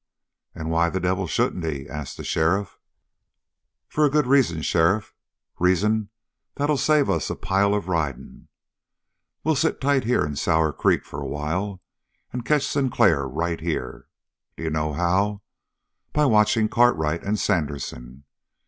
"And 0.55 0.71
why 0.71 0.89
the 0.89 0.99
devil 0.99 1.27
shouldn't 1.27 1.63
he?" 1.63 1.87
asked 1.87 2.17
the 2.17 2.23
sheriff. 2.23 2.79
"For 3.87 4.03
a 4.03 4.09
good 4.09 4.25
reason, 4.25 4.63
sheriff, 4.63 5.13
reason 5.59 6.09
that'll 6.55 6.77
save 6.79 7.07
us 7.07 7.29
a 7.29 7.35
pile 7.35 7.75
of 7.75 7.87
riding. 7.87 8.47
We'll 9.43 9.53
sit 9.55 9.79
tight 9.79 10.05
here 10.05 10.25
in 10.25 10.35
Sour 10.35 10.73
Creek 10.73 11.05
for 11.05 11.21
a 11.21 11.27
while 11.29 11.83
and 12.33 12.43
catch 12.43 12.65
Sinclair 12.65 13.27
right 13.27 13.61
here. 13.61 14.07
D'you 14.57 14.71
know 14.71 14.91
how? 14.93 15.43
By 16.13 16.25
watching 16.25 16.67
Cartwright 16.67 17.21
and 17.21 17.39
Sandersen. 17.39 18.23